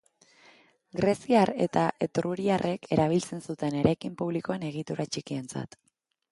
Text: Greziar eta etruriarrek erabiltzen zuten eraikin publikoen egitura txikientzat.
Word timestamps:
Greziar 0.99 1.51
eta 1.65 1.83
etruriarrek 2.07 2.89
erabiltzen 2.97 3.45
zuten 3.51 3.79
eraikin 3.83 4.19
publikoen 4.25 4.69
egitura 4.73 5.09
txikientzat. 5.17 5.83